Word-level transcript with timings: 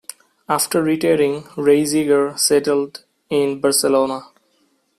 After 0.49 0.81
retiring, 0.81 1.43
Reiziger 1.55 2.35
settled 2.35 3.05
in 3.29 3.59
Barcelona. 3.61 4.23